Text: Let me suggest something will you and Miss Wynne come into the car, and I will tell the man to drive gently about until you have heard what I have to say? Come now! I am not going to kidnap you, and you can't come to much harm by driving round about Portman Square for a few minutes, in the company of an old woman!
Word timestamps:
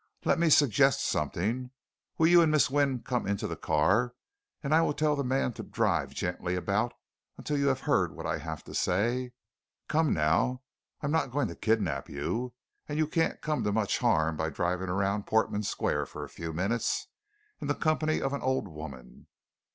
Let 0.25 0.39
me 0.39 0.49
suggest 0.49 1.05
something 1.05 1.69
will 2.17 2.25
you 2.25 2.41
and 2.41 2.51
Miss 2.51 2.71
Wynne 2.71 3.03
come 3.03 3.27
into 3.27 3.45
the 3.47 3.55
car, 3.55 4.15
and 4.63 4.73
I 4.73 4.81
will 4.81 4.95
tell 4.95 5.15
the 5.15 5.23
man 5.23 5.53
to 5.53 5.61
drive 5.61 6.09
gently 6.15 6.55
about 6.55 6.95
until 7.37 7.55
you 7.55 7.67
have 7.67 7.81
heard 7.81 8.15
what 8.15 8.25
I 8.25 8.39
have 8.39 8.63
to 8.63 8.73
say? 8.73 9.33
Come 9.87 10.11
now! 10.11 10.63
I 11.03 11.05
am 11.05 11.11
not 11.11 11.29
going 11.29 11.49
to 11.49 11.55
kidnap 11.55 12.09
you, 12.09 12.55
and 12.89 12.97
you 12.97 13.05
can't 13.05 13.41
come 13.41 13.63
to 13.63 13.71
much 13.71 13.99
harm 13.99 14.35
by 14.35 14.49
driving 14.49 14.89
round 14.89 15.19
about 15.21 15.29
Portman 15.29 15.61
Square 15.61 16.07
for 16.07 16.23
a 16.23 16.29
few 16.29 16.51
minutes, 16.51 17.05
in 17.59 17.67
the 17.67 17.75
company 17.75 18.19
of 18.23 18.33
an 18.33 18.41
old 18.41 18.67
woman! 18.67 19.27